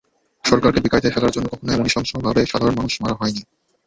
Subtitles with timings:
[0.43, 3.41] সরকারকে বেকায়দায় ফেলার জন্য কখনো এমন নৃশংসভাবে সাধারণ মানুষ মারা হয়নি।